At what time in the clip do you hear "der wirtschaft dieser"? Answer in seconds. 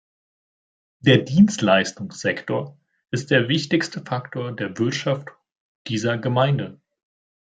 4.55-6.17